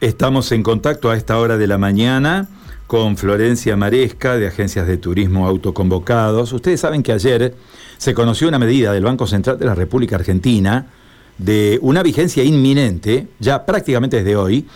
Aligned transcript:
Estamos 0.00 0.50
en 0.52 0.62
contacto 0.62 1.10
a 1.10 1.16
esta 1.16 1.38
hora 1.38 1.58
de 1.58 1.66
la 1.66 1.76
mañana 1.76 2.48
con 2.86 3.18
Florencia 3.18 3.76
Maresca 3.76 4.38
de 4.38 4.46
Agencias 4.46 4.86
de 4.86 4.96
Turismo 4.96 5.46
Autoconvocados. 5.46 6.54
Ustedes 6.54 6.80
saben 6.80 7.02
que 7.02 7.12
ayer 7.12 7.54
se 7.98 8.14
conoció 8.14 8.48
una 8.48 8.58
medida 8.58 8.94
del 8.94 9.04
Banco 9.04 9.26
Central 9.26 9.58
de 9.58 9.66
la 9.66 9.74
República 9.74 10.16
Argentina 10.16 10.86
de 11.36 11.78
una 11.82 12.02
vigencia 12.02 12.42
inminente, 12.42 13.28
ya 13.40 13.66
prácticamente 13.66 14.16
desde 14.16 14.36
hoy, 14.36 14.66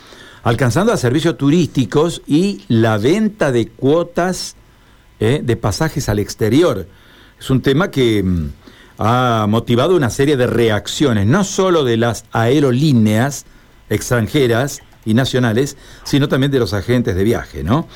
alcanzando 0.42 0.92
a 0.92 0.98
servicios 0.98 1.38
turísticos 1.38 2.20
y 2.26 2.62
la 2.68 2.98
venta 2.98 3.50
de 3.50 3.68
cuotas 3.68 4.56
eh, 5.20 5.40
de 5.42 5.56
pasajes 5.56 6.10
al 6.10 6.18
exterior. 6.18 6.86
Es 7.40 7.48
un 7.48 7.62
tema 7.62 7.90
que 7.90 8.22
mm, 8.22 8.50
ha 8.98 9.46
motivado 9.48 9.96
una 9.96 10.10
serie 10.10 10.36
de 10.36 10.48
reacciones, 10.48 11.26
no 11.26 11.44
solo 11.44 11.82
de 11.82 11.96
las 11.96 12.26
aerolíneas 12.30 13.46
extranjeras, 13.88 14.82
y 15.04 15.14
nacionales, 15.14 15.76
sino 16.04 16.28
también 16.28 16.52
de 16.52 16.58
los 16.58 16.74
agentes 16.74 17.14
de 17.14 17.24
viaje, 17.24 17.62
¿no? 17.62 17.86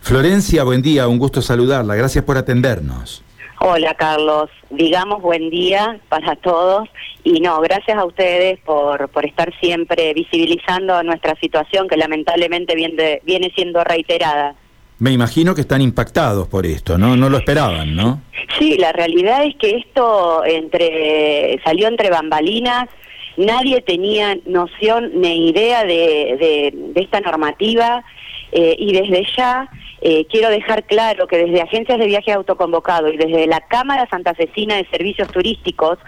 Florencia, 0.00 0.64
buen 0.64 0.82
día, 0.82 1.08
un 1.08 1.18
gusto 1.18 1.42
saludarla, 1.42 1.94
gracias 1.94 2.24
por 2.24 2.36
atendernos. 2.36 3.22
Hola 3.60 3.94
Carlos, 3.94 4.50
digamos 4.68 5.22
buen 5.22 5.48
día 5.48 5.98
para 6.08 6.36
todos 6.36 6.88
y 7.22 7.40
no, 7.40 7.60
gracias 7.60 7.96
a 7.96 8.04
ustedes 8.04 8.58
por, 8.60 9.08
por 9.08 9.24
estar 9.24 9.52
siempre 9.60 10.12
visibilizando 10.12 11.02
nuestra 11.02 11.34
situación 11.36 11.88
que 11.88 11.96
lamentablemente 11.96 12.74
viene, 12.74 13.20
viene 13.24 13.50
siendo 13.54 13.82
reiterada. 13.82 14.54
Me 14.98 15.12
imagino 15.12 15.54
que 15.54 15.62
están 15.62 15.80
impactados 15.80 16.46
por 16.46 16.66
esto, 16.66 16.98
¿no? 16.98 17.16
No 17.16 17.28
lo 17.28 17.38
esperaban, 17.38 17.96
¿no? 17.96 18.20
Sí, 18.58 18.76
la 18.76 18.92
realidad 18.92 19.44
es 19.44 19.56
que 19.56 19.76
esto 19.76 20.44
entre 20.44 21.60
salió 21.64 21.88
entre 21.88 22.10
bambalinas, 22.10 22.88
nadie 23.36 23.80
tenía 23.82 24.36
noción 24.46 25.20
ni 25.20 25.48
idea 25.48 25.84
de, 25.84 26.72
de, 26.94 27.00
esta 27.00 27.20
normativa 27.20 28.04
eh, 28.52 28.76
y 28.78 28.92
desde 28.92 29.26
ya 29.36 29.68
eh, 30.00 30.26
quiero 30.26 30.50
dejar 30.50 30.84
claro 30.84 31.26
que 31.26 31.38
desde 31.38 31.62
agencias 31.62 31.98
de 31.98 32.06
viaje 32.06 32.32
autoconvocado 32.32 33.08
y 33.08 33.16
desde 33.16 33.46
la 33.46 33.60
Cámara 33.60 34.06
Santafesina 34.10 34.76
de 34.76 34.86
Servicios 34.90 35.28
Turísticos, 35.28 35.98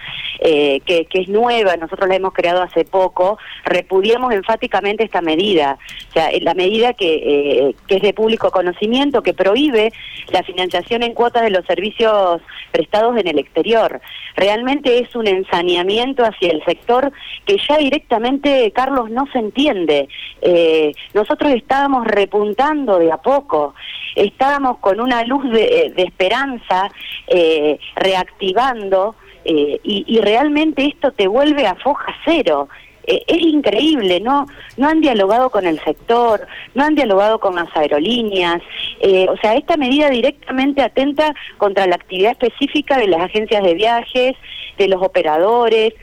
eh, 0.41 0.81
que, 0.81 1.06
es 1.12 1.29
nueva, 1.29 1.77
nosotros 1.77 2.09
la 2.09 2.17
hemos 2.17 2.33
creado 2.33 2.62
hace 2.62 2.84
poco, 2.84 3.39
repudiamos 3.65 4.33
enfáticamente 4.33 5.05
esta 5.05 5.20
medida. 5.20 5.78
O 6.11 6.12
sea, 6.12 6.31
la 6.41 6.55
medida 6.55 6.93
que, 6.93 7.75
que 7.87 7.97
es 7.97 8.03
de 8.03 8.12
público 8.12 8.51
conocimiento, 8.51 9.23
que 9.23 9.34
prohíbe 9.34 9.93
la 10.31 10.43
financiación 10.43 11.03
en 11.03 11.15
cuotas 11.15 11.43
de 11.43 11.51
los 11.51 11.65
servicios 11.67 12.43
prestados 12.70 13.17
en 13.17 13.28
el 13.28 13.39
exterior. 13.39 14.01
Realmente 14.34 14.98
es 14.98 15.15
un 15.17 15.27
ensaneamiento 15.27 16.25
hacia 16.25 16.50
el 16.50 16.62
sector 16.65 17.12
que 17.45 17.56
ya 17.69 17.78
directamente, 17.78 18.71
Carlos, 18.73 19.11
no 19.11 19.27
se 19.33 19.39
entiende. 19.39 20.09
nosotros 21.15 21.53
estábamos 21.53 22.06
repuntando 22.06 22.98
de 22.98 23.11
a 23.12 23.17
poco 23.17 23.75
estábamos 24.17 24.78
con 24.78 24.98
una 24.98 25.23
luz 25.25 25.48
de, 25.50 25.65
eh, 25.65 25.93
esperanza 25.98 26.91
eh, 27.28 27.78
reactivando 27.95 29.15
eh, 29.47 29.80
y, 29.83 30.20
realmente 30.20 30.86
esto 30.86 31.12
te 31.12 31.27
vuelve 31.27 31.66
a 31.66 31.75
foja 31.77 32.14
cero. 32.25 32.69
es 33.06 33.41
increíble, 33.41 34.19
¿no? 34.20 34.47
No 34.77 34.88
han 34.88 35.00
dialogado 35.00 35.50
con 35.50 35.64
el 35.64 35.78
sector, 35.80 36.47
no 36.75 36.84
han 36.84 36.97
dialogado 36.97 37.38
con 37.38 37.55
las 37.55 37.69
aerolíneas. 37.77 38.61
o 39.28 39.36
sea, 39.36 39.55
esta 39.55 39.77
medida 39.77 40.11
directamente 40.11 40.83
atenta 40.83 41.33
contra 41.56 41.86
la 41.86 41.94
actividad 41.94 42.33
específica 42.33 42.98
de 42.98 43.06
las 43.06 43.20
agencias 43.20 43.62
de 43.62 43.75
viajes, 43.75 44.34
de 44.77 44.88
los 44.88 45.00
operadores. 45.00 45.94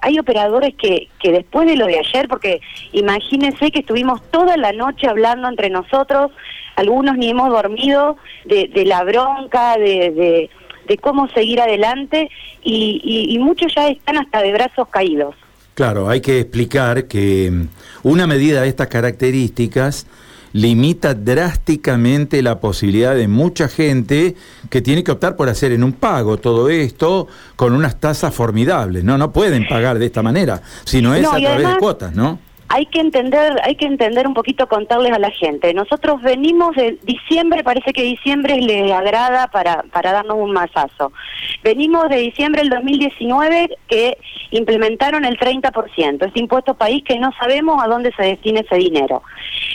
hay 0.00 0.18
operadores 0.20 0.74
que, 0.76 1.08
que 1.20 1.32
después 1.32 1.66
de 1.66 1.76
lo 1.76 1.86
de 1.86 1.98
ayer, 1.98 2.28
porque 2.28 2.60
imagínense 2.92 3.72
que 3.72 3.80
estuvimos 3.80 4.22
toda 4.30 4.56
la 4.56 4.72
noche 4.72 5.08
hablando 5.08 5.48
entre 5.48 5.70
nosotros, 5.70 6.30
algunos 6.76 7.16
ni 7.16 7.30
hemos 7.30 7.50
dormido 7.50 8.16
de, 8.44 8.84
la 8.86 9.04
bronca, 9.04 9.76
de, 9.76 10.50
cómo 11.00 11.28
seguir 11.28 11.60
adelante 11.60 12.30
y, 12.62 13.36
muchos 13.40 13.74
ya 13.74 13.88
están 13.88 14.18
hasta 14.18 14.42
de 14.42 14.52
brazos 14.52 14.88
caídos. 14.88 15.34
Claro, 15.74 16.08
hay 16.08 16.20
que 16.20 16.40
explicar 16.40 17.06
que 17.06 17.50
mm, 17.50 17.68
una 18.02 18.26
medida 18.26 18.62
de 18.62 18.68
estas 18.68 18.88
características 18.88 20.06
limita 20.52 21.14
drásticamente 21.14 22.42
la 22.42 22.60
posibilidad 22.60 23.14
de 23.14 23.26
mucha 23.26 23.68
gente 23.68 24.36
que 24.68 24.82
tiene 24.82 25.02
que 25.02 25.12
optar 25.12 25.34
por 25.34 25.48
hacer 25.48 25.72
en 25.72 25.82
un 25.82 25.92
pago 25.92 26.36
todo 26.36 26.68
esto 26.68 27.26
con 27.56 27.72
unas 27.72 27.98
tasas 27.98 28.34
formidables, 28.34 29.02
¿no? 29.02 29.16
No 29.16 29.32
pueden 29.32 29.66
pagar 29.66 29.98
de 29.98 30.06
esta 30.06 30.22
manera, 30.22 30.60
sino 30.84 31.14
es 31.14 31.26
a 31.26 31.38
través 31.38 31.68
de 31.68 31.78
cuotas, 31.78 32.14
¿no? 32.14 32.38
Hay 32.74 32.86
que 32.86 33.00
entender, 33.00 33.60
hay 33.64 33.74
que 33.74 33.84
entender 33.84 34.26
un 34.26 34.32
poquito, 34.32 34.66
contarles 34.66 35.12
a 35.12 35.18
la 35.18 35.30
gente. 35.30 35.74
Nosotros 35.74 36.22
venimos 36.22 36.74
de 36.74 36.98
diciembre, 37.02 37.62
parece 37.62 37.92
que 37.92 38.02
diciembre 38.02 38.56
les 38.56 38.90
agrada 38.90 39.48
para, 39.48 39.82
para 39.92 40.12
darnos 40.12 40.38
un 40.38 40.52
masazo. 40.52 41.12
Venimos 41.62 42.08
de 42.08 42.16
diciembre 42.16 42.62
del 42.62 42.70
2019 42.70 43.76
que 43.86 44.16
implementaron 44.52 45.26
el 45.26 45.38
30%, 45.38 46.26
este 46.26 46.40
impuesto 46.40 46.72
país 46.72 47.04
que 47.04 47.18
no 47.18 47.30
sabemos 47.38 47.84
a 47.84 47.88
dónde 47.88 48.10
se 48.16 48.22
destina 48.22 48.60
ese 48.60 48.76
dinero. 48.76 49.22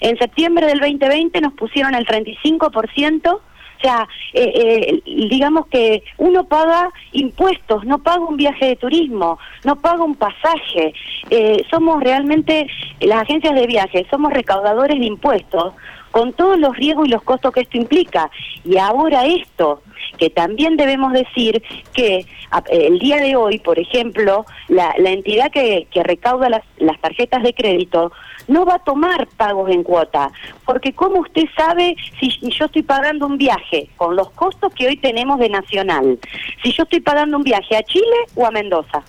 En 0.01 0.17
septiembre 0.17 0.65
del 0.65 0.79
2020 0.79 1.39
nos 1.39 1.53
pusieron 1.53 1.93
el 1.93 2.07
35%, 2.07 3.39
o 3.77 3.79
sea, 3.79 4.07
eh, 4.33 4.51
eh, 4.55 5.27
digamos 5.29 5.67
que 5.67 6.03
uno 6.17 6.45
paga 6.45 6.89
impuestos, 7.11 7.85
no 7.85 7.99
paga 7.99 8.19
un 8.19 8.37
viaje 8.37 8.65
de 8.65 8.75
turismo, 8.75 9.37
no 9.63 9.75
paga 9.75 10.03
un 10.03 10.15
pasaje. 10.15 10.93
Eh, 11.29 11.63
somos 11.69 12.01
realmente, 12.01 12.67
las 13.01 13.21
agencias 13.21 13.53
de 13.53 13.67
viaje, 13.67 14.07
somos 14.09 14.33
recaudadores 14.33 14.99
de 14.99 15.05
impuestos 15.05 15.73
con 16.11 16.33
todos 16.33 16.57
los 16.57 16.75
riesgos 16.75 17.07
y 17.07 17.11
los 17.11 17.21
costos 17.21 17.53
que 17.53 17.61
esto 17.61 17.77
implica. 17.77 18.31
Y 18.65 18.77
ahora 18.77 19.25
esto, 19.25 19.81
que 20.17 20.29
también 20.29 20.77
debemos 20.77 21.13
decir 21.13 21.61
que 21.93 22.25
el 22.69 22.99
día 22.99 23.17
de 23.17 23.35
hoy, 23.35 23.59
por 23.59 23.79
ejemplo, 23.79 24.45
la, 24.67 24.93
entidad 24.97 25.51
que, 25.51 25.87
recauda 26.03 26.49
las, 26.49 26.63
las 26.77 26.99
tarjetas 27.01 27.43
de 27.43 27.53
crédito 27.53 28.11
no 28.47 28.65
va 28.65 28.75
a 28.75 28.79
tomar 28.79 29.27
pagos 29.35 29.69
en 29.69 29.83
cuota, 29.83 30.31
porque 30.65 30.93
como 30.93 31.19
usted 31.19 31.43
sabe, 31.55 31.95
si 32.19 32.31
yo 32.51 32.65
estoy 32.65 32.83
pagando 32.83 33.25
un 33.25 33.37
viaje 33.37 33.89
con 33.97 34.15
los 34.15 34.29
costos 34.31 34.73
que 34.73 34.87
hoy 34.87 34.97
tenemos 34.97 35.39
de 35.39 35.49
Nacional, 35.49 36.19
si 36.63 36.71
yo 36.71 36.83
estoy 36.83 37.01
pagando 37.01 37.37
un 37.37 37.43
viaje 37.43 37.75
a 37.75 37.83
Chile 37.83 38.15
o 38.35 38.45
a 38.45 38.51
Mendoza. 38.51 39.03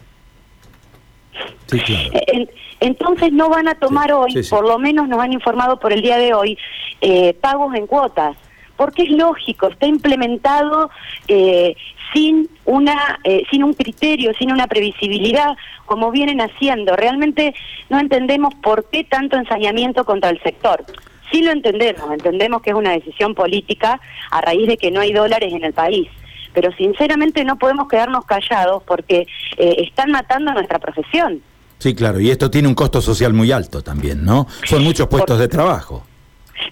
Eh, 1.73 2.49
entonces 2.81 3.33
no 3.33 3.49
van 3.49 3.69
a 3.69 3.75
tomar 3.77 4.13
hoy, 4.13 4.35
por 4.51 4.67
lo 4.67 4.79
menos 4.79 5.09
nos 5.09 5.21
han 5.21 5.33
informado 5.33 5.79
por 5.79 5.93
el 5.93 6.03
día 6.03 6.19
de 6.19 6.35
hoy, 6.35 6.59
eh, 7.01 7.35
pagos 7.35 7.75
en 7.75 7.87
cuotas 7.87 8.37
porque 8.79 9.03
es 9.03 9.11
lógico, 9.11 9.67
está 9.67 9.87
implementado 9.87 10.89
eh, 11.27 11.75
sin 12.15 12.49
una 12.65 13.19
eh, 13.25 13.43
sin 13.51 13.65
un 13.65 13.75
criterio, 13.75 14.33
sin 14.39 14.53
una 14.53 14.69
previsibilidad, 14.69 15.57
como 15.85 16.13
vienen 16.13 16.41
haciendo. 16.41 16.95
Realmente 16.95 17.55
no 17.91 17.99
entendemos 17.99 18.55
por 18.55 18.89
qué 18.89 19.03
tanto 19.03 19.37
ensañamiento 19.37 20.05
contra 20.05 20.31
el 20.31 20.41
sector. 20.43 20.85
Sí 21.33 21.43
lo 21.43 21.51
entendemos, 21.51 22.11
entendemos 22.13 22.63
que 22.63 22.71
es 22.71 22.77
una 22.77 22.93
decisión 22.93 23.35
política 23.35 24.01
a 24.31 24.41
raíz 24.41 24.69
de 24.69 24.77
que 24.77 24.93
no 24.93 25.01
hay 25.01 25.13
dólares 25.13 25.53
en 25.53 25.65
el 25.65 25.73
país. 25.73 26.09
Pero 26.55 26.73
sinceramente 26.73 27.45
no 27.45 27.59
podemos 27.59 27.89
quedarnos 27.89 28.25
callados 28.27 28.85
porque 28.85 29.27
eh, 29.57 29.75
están 29.79 30.13
matando 30.13 30.53
a 30.53 30.55
nuestra 30.55 30.79
profesión. 30.79 31.43
Sí, 31.79 31.95
claro, 31.95 32.21
y 32.21 32.31
esto 32.31 32.49
tiene 32.49 32.69
un 32.69 32.75
costo 32.75 33.01
social 33.01 33.33
muy 33.33 33.51
alto 33.51 33.83
también, 33.83 34.25
¿no? 34.25 34.47
Son 34.65 34.83
muchos 34.83 35.09
puestos 35.09 35.39
de 35.39 35.49
trabajo. 35.49 36.05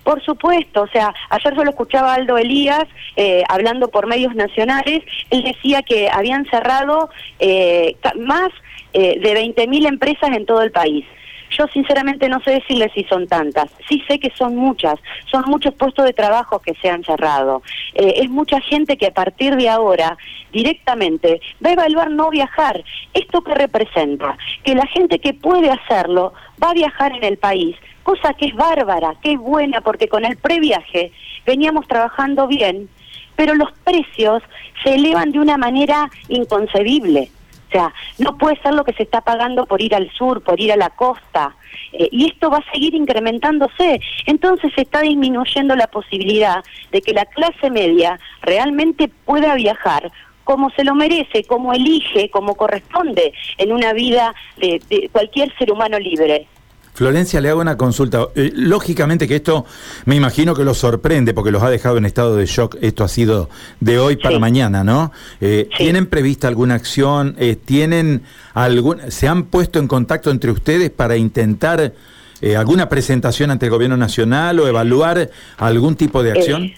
Por 0.03 0.23
supuesto, 0.25 0.83
o 0.83 0.89
sea, 0.89 1.15
ayer 1.31 1.55
yo 1.55 1.65
lo 1.65 1.71
escuchaba 1.71 2.15
Aldo 2.15 2.39
Elías 2.39 2.87
eh, 3.17 3.43
hablando 3.49 3.89
por 3.89 4.07
medios 4.07 4.35
nacionales, 4.35 5.03
él 5.31 5.43
decía 5.43 5.83
que 5.83 6.09
habían 6.09 6.45
cerrado 6.47 7.11
eh, 7.39 7.97
más 8.19 8.51
eh, 8.93 9.19
de 9.21 9.35
20.000 9.35 9.89
empresas 9.89 10.31
en 10.31 10.47
todo 10.47 10.63
el 10.63 10.71
país. 10.71 11.05
Yo 11.51 11.67
sinceramente 11.73 12.29
no 12.29 12.41
sé 12.41 12.51
decirle 12.51 12.91
si 12.93 13.05
son 13.05 13.29
tantas, 13.29 13.71
sí 13.89 14.03
sé 14.09 14.19
que 14.19 14.31
son 14.37 14.57
muchas, 14.57 14.97
son 15.31 15.45
muchos 15.47 15.75
puestos 15.75 16.05
de 16.05 16.13
trabajo 16.13 16.59
que 16.59 16.75
se 16.83 16.91
han 16.91 17.05
cerrado. 17.05 17.63
es 17.95 18.29
mucha 18.29 18.61
gente 18.61 18.97
que 18.97 19.07
a 19.07 19.15
partir 19.15 19.55
de 19.55 19.69
ahora 19.69 20.19
directamente 20.53 21.41
va 21.65 21.71
a 21.71 21.75
evaluar 21.75 22.11
no 22.11 22.31
viajar. 22.31 22.83
¿Esto 23.15 23.43
qué 23.43 23.55
representa? 23.55 24.37
Que 24.65 24.75
la 24.75 24.87
gente 24.87 25.21
que 25.21 25.35
puede 25.35 25.71
hacerlo 25.71 26.33
va 26.63 26.71
a 26.71 26.75
viajar 26.75 27.13
en 27.13 27.23
el 27.23 27.39
país, 27.39 27.77
cosa 28.07 28.35
que 28.35 28.47
es 28.47 28.55
bárbara, 28.55 29.17
que 29.21 29.33
es 29.33 29.39
buena, 29.39 29.81
porque 29.81 30.07
con 30.07 30.25
el 30.25 30.37
previaje 30.37 31.11
veníamos 31.45 31.89
trabajando 31.89 32.47
bien, 32.47 32.89
pero 33.35 33.57
los 33.57 33.73
precios 33.83 34.45
se 34.85 34.95
elevan 34.95 35.33
de 35.33 35.41
una 35.41 35.57
manera 35.57 36.09
inconcebible. 36.29 37.33
O 37.69 37.73
sea, 37.73 37.93
no 38.19 38.39
puede 38.39 38.63
ser 38.63 38.75
lo 38.75 38.85
que 38.85 38.93
se 38.93 39.03
está 39.03 39.23
pagando 39.23 39.67
por 39.67 39.83
ir 39.83 39.93
al 39.93 40.09
sur, 40.13 40.41
por 40.41 40.61
ir 40.61 40.71
a 40.73 40.77
la 40.77 40.91
costa. 40.91 41.57
Eh, 41.93 42.09
y 42.13 42.27
esto 42.27 42.49
va 42.49 42.59
a 42.59 42.73
seguir 42.73 42.95
incrementándose. 42.95 44.01
Entonces 44.27 44.73
se 44.77 44.83
está 44.83 45.01
disminuyendo 45.01 45.75
la 45.75 45.89
posibilidad 45.89 46.63
de 46.93 47.03
que 47.03 47.13
la 47.13 47.25
clase 47.25 47.71
media 47.71 48.21
realmente 48.41 49.09
pueda 49.09 49.57
viajar 49.57 50.13
como 50.45 50.71
se 50.71 50.85
lo 50.85 50.95
merece, 50.95 51.43
como 51.43 51.73
elige, 51.73 52.31
como 52.31 52.55
corresponde 52.55 53.33
en 53.59 53.73
una 53.73 53.93
vida 53.93 54.33
de 54.59 55.11
cualquier 55.11 55.53
ser 55.59 55.73
humano 55.73 55.99
libre. 55.99 56.47
Florencia, 56.97 57.43
le 57.43 57.51
hago 57.51 57.61
una 57.61 57.77
consulta. 57.77 58.29
Eh, 58.35 58.53
lógicamente 58.55 59.29
que 59.29 59.37
esto 59.37 59.67
me 60.07 60.17
imagino 60.17 60.55
que 60.55 60.65
los 60.65 60.79
sorprende 60.79 61.35
porque 61.35 61.51
los 61.51 61.63
ha 61.63 61.69
dejado 61.69 61.99
en 61.99 62.07
estado 62.07 62.37
de 62.37 62.47
shock. 62.47 62.79
Esto 62.81 63.05
ha 63.05 63.09
sido 63.09 63.51
de 63.81 63.99
hoy 63.99 64.17
para 64.17 64.39
mañana, 64.39 64.83
¿no? 64.83 65.13
Eh, 65.43 65.69
¿Tienen 65.77 66.07
prevista 66.07 66.49
alguna 66.49 66.75
acción? 66.75 67.37
Eh, 67.39 67.55
¿Tienen 67.63 68.23
algún, 68.55 69.11
¿Se 69.11 69.29
han 69.29 69.45
puesto 69.45 69.79
en 69.79 69.89
contacto 69.89 70.31
entre 70.31 70.51
ustedes 70.51 70.89
para 70.91 71.19
intentar 71.19 71.93
alguna 72.57 72.89
presentación 72.89 73.51
ante 73.51 73.67
el 73.67 73.73
gobierno 73.73 73.97
nacional 73.99 74.59
o 74.61 74.67
evaluar 74.67 75.31
algún 75.59 75.97
tipo 75.97 76.23
de 76.23 76.33
acción? 76.33 76.73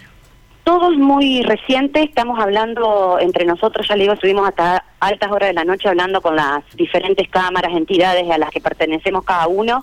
Todo 0.68 0.92
es 0.92 0.98
muy 0.98 1.40
reciente, 1.44 2.02
estamos 2.02 2.38
hablando 2.38 3.16
entre 3.18 3.46
nosotros, 3.46 3.88
ya 3.88 3.96
le 3.96 4.02
digo, 4.02 4.12
estuvimos 4.12 4.46
hasta 4.46 4.84
altas 5.00 5.32
horas 5.32 5.48
de 5.48 5.54
la 5.54 5.64
noche 5.64 5.88
hablando 5.88 6.20
con 6.20 6.36
las 6.36 6.62
diferentes 6.76 7.26
cámaras, 7.30 7.72
entidades 7.74 8.30
a 8.30 8.36
las 8.36 8.50
que 8.50 8.60
pertenecemos 8.60 9.24
cada 9.24 9.48
uno. 9.48 9.82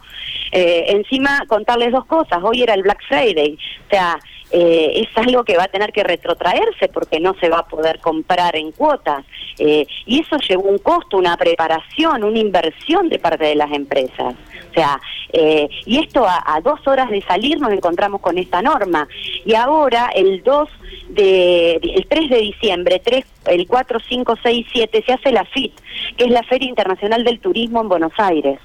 Eh, 0.51 0.85
encima, 0.89 1.41
contarles 1.47 1.91
dos 1.91 2.05
cosas, 2.05 2.37
hoy 2.43 2.61
era 2.61 2.75
el 2.75 2.83
Black 2.83 2.99
Friday, 3.07 3.57
o 3.87 3.89
sea, 3.89 4.19
eh, 4.51 4.91
es 5.01 5.07
algo 5.17 5.43
que 5.43 5.57
va 5.57 5.63
a 5.63 5.69
tener 5.69 5.91
que 5.91 6.03
retrotraerse 6.03 6.88
porque 6.93 7.19
no 7.19 7.33
se 7.39 7.49
va 7.49 7.61
a 7.61 7.67
poder 7.67 7.97
comprar 7.97 8.55
en 8.55 8.71
cuotas. 8.71 9.25
Eh, 9.57 9.88
y 10.05 10.19
eso 10.19 10.38
llevó 10.38 10.69
un 10.69 10.77
costo, 10.77 11.17
una 11.17 11.35
preparación, 11.35 12.23
una 12.23 12.38
inversión 12.38 13.09
de 13.09 13.17
parte 13.17 13.45
de 13.45 13.55
las 13.55 13.71
empresas. 13.71 14.35
O 14.75 14.80
sea, 14.80 15.00
eh, 15.31 15.69
y 15.86 16.00
esto 16.00 16.25
a, 16.27 16.60
dos 16.62 16.86
horas 16.86 17.10
de 17.10 17.22
salir 17.22 17.60
nos 17.60 17.72
encontramos 17.72 18.19
con 18.19 18.38
esta 18.38 18.62
norma. 18.62 19.07
Y 19.45 19.56
ahora, 19.56 20.10
el 20.13 20.44
2 20.44 20.69
de, 21.10 21.75
el 21.75 22.06
3 22.07 22.30
de 22.30 22.38
diciembre, 22.39 23.01
3, 23.04 23.25
el 23.48 23.68
4, 23.68 24.00
5, 24.06 24.36
6, 24.44 24.68
7, 24.74 25.04
se 25.06 25.13
hace 25.13 25.31
la 25.31 25.45
FIT, 25.45 25.74
que 26.18 26.25
es 26.25 26.31
la 26.31 26.44
Feria 26.44 26.68
Internacional 26.68 27.24
del 27.24 27.39
Turismo 27.39 27.81
en 27.81 27.89
Buenos 27.89 28.13
Aires. 28.18 28.60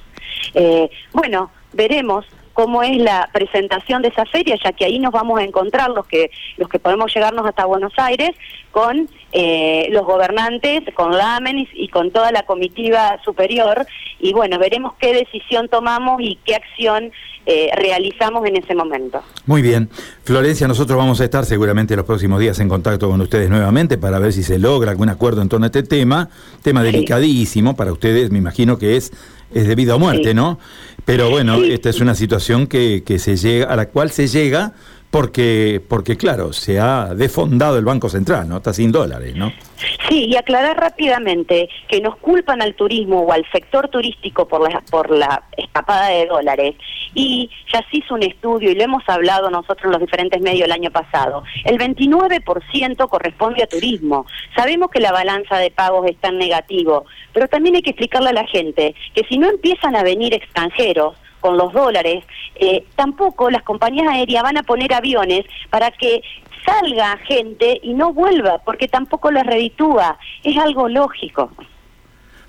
bueno, 1.12 1.51
veremos 1.73 2.27
cómo 2.53 2.83
es 2.83 2.99
la 2.99 3.31
presentación 3.33 4.03
de 4.03 4.09
esa 4.09 4.27
feria, 4.27 4.57
ya 4.62 4.73
que 4.73 4.85
ahí 4.85 4.99
nos 4.99 5.12
vamos 5.12 5.41
a 5.41 5.45
encontrar 5.45 5.91
los 5.91 6.07
que 6.07 6.31
los 6.57 6.69
que 6.69 6.79
podemos 6.79 7.15
llegarnos 7.15 7.47
hasta 7.47 7.65
Buenos 7.65 7.93
Aires 7.97 8.33
con 8.71 9.09
eh, 9.33 9.89
los 9.91 10.05
gobernantes, 10.05 10.83
con 10.95 11.17
la 11.17 11.41
y 11.73 11.89
con 11.89 12.11
toda 12.11 12.33
la 12.33 12.43
comitiva 12.43 13.19
superior 13.25 13.87
y 14.20 14.32
bueno, 14.32 14.58
veremos 14.58 14.93
qué 14.99 15.12
decisión 15.12 15.69
tomamos 15.69 16.20
y 16.20 16.38
qué 16.44 16.55
acción 16.55 17.11
eh, 17.46 17.70
realizamos 17.76 18.46
en 18.46 18.56
ese 18.56 18.75
momento. 18.75 19.22
Muy 19.46 19.62
bien. 19.62 19.88
Florencia, 20.25 20.69
nosotros 20.69 20.99
vamos 20.99 21.20
a 21.20 21.25
estar 21.25 21.44
seguramente 21.46 21.96
los 21.96 22.05
próximos 22.05 22.38
días 22.38 22.61
en 22.61 22.69
contacto 22.69 23.08
con 23.08 23.20
ustedes 23.20 23.49
nuevamente 23.49 23.99
para 23.99 24.19
ver 24.19 24.32
si 24.32 24.43
se 24.43 24.58
logra 24.58 24.90
algún 24.90 25.08
acuerdo 25.08 25.43
en 25.43 25.49
torno 25.49 25.64
a 25.64 25.69
este 25.69 25.82
tema, 25.82 26.28
tema 26.62 26.82
delicadísimo 26.82 27.76
para 27.76 27.93
ustedes, 27.93 28.31
me 28.31 28.38
imagino 28.38 28.78
que 28.78 28.96
es 28.96 29.12
es 29.52 29.67
debido 29.67 29.94
a 29.94 29.99
muerte, 29.99 30.32
¿no? 30.32 30.58
Pero 31.05 31.28
bueno, 31.31 31.56
esta 31.56 31.90
es 31.90 32.00
una 32.00 32.14
situación 32.14 32.66
que, 32.66 33.02
que 33.05 33.19
se 33.19 33.37
llega, 33.37 33.66
a 33.66 33.75
la 33.75 33.88
cual 33.88 34.11
se 34.11 34.28
llega 34.28 34.75
porque, 35.11 35.82
porque 35.88 36.16
claro, 36.16 36.52
se 36.52 36.78
ha 36.78 37.14
defondado 37.14 37.76
el 37.78 37.84
Banco 37.84 38.08
Central, 38.08 38.49
¿no? 38.49 38.58
Está 38.58 38.73
sin 38.73 38.93
dólares, 38.93 39.34
¿no? 39.34 39.52
Sí, 40.11 40.27
y 40.29 40.37
aclarar 40.37 40.77
rápidamente 40.77 41.69
que 41.87 42.01
nos 42.01 42.17
culpan 42.17 42.61
al 42.62 42.75
turismo 42.75 43.21
o 43.21 43.33
al 43.33 43.49
sector 43.53 43.87
turístico 43.87 44.49
por 44.49 44.69
la, 44.69 44.81
por 44.91 45.09
la 45.09 45.45
escapada 45.57 46.09
de 46.09 46.27
dólares. 46.27 46.75
Y 47.15 47.49
ya 47.73 47.79
se 47.89 47.99
hizo 47.99 48.17
un 48.17 48.25
estudio 48.25 48.73
y 48.73 48.75
lo 48.75 48.83
hemos 48.83 49.09
hablado 49.09 49.49
nosotros 49.51 49.85
en 49.85 49.93
los 49.93 50.01
diferentes 50.01 50.43
medios 50.43 50.65
el 50.65 50.73
año 50.73 50.91
pasado. 50.91 51.45
El 51.65 51.79
29% 51.79 53.09
corresponde 53.09 53.62
a 53.62 53.69
turismo. 53.69 54.27
Sabemos 54.57 54.91
que 54.91 54.99
la 54.99 55.12
balanza 55.12 55.59
de 55.59 55.71
pagos 55.71 56.05
está 56.11 56.31
en 56.31 56.39
negativo, 56.39 57.05
pero 57.33 57.47
también 57.47 57.77
hay 57.77 57.83
que 57.83 57.91
explicarle 57.91 58.31
a 58.31 58.33
la 58.33 58.49
gente 58.49 58.97
que 59.15 59.23
si 59.29 59.39
no 59.39 59.49
empiezan 59.49 59.95
a 59.95 60.03
venir 60.03 60.35
extranjeros, 60.35 61.15
con 61.41 61.57
los 61.57 61.73
dólares, 61.73 62.25
eh, 62.55 62.85
tampoco 62.97 63.51
las 63.51 63.62
compañías 63.62 64.09
aéreas 64.09 64.43
van 64.43 64.59
a 64.59 64.62
poner 64.62 64.93
aviones 64.93 65.47
para 65.71 65.91
que 65.91 66.23
salga 66.65 67.17
gente 67.19 67.81
y 67.83 67.95
no 67.95 68.12
vuelva, 68.12 68.59
porque 68.59 68.89
tampoco 68.89 69.31
les 69.31 69.47
reditúa. 69.47 70.19
Es 70.43 70.57
algo 70.57 70.89
lógico. 70.89 71.51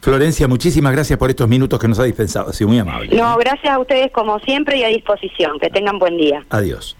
Florencia, 0.01 0.47
muchísimas 0.47 0.93
gracias 0.93 1.19
por 1.19 1.29
estos 1.29 1.47
minutos 1.47 1.79
que 1.79 1.87
nos 1.87 1.99
ha 1.99 2.03
dispensado. 2.03 2.49
Ha 2.49 2.53
sido 2.53 2.69
muy 2.69 2.79
amable. 2.79 3.15
No, 3.15 3.37
gracias 3.37 3.71
a 3.71 3.77
ustedes 3.77 4.11
como 4.11 4.39
siempre 4.39 4.77
y 4.77 4.83
a 4.83 4.87
disposición. 4.87 5.59
Que 5.59 5.69
tengan 5.69 5.99
buen 5.99 6.17
día. 6.17 6.43
Adiós. 6.49 6.97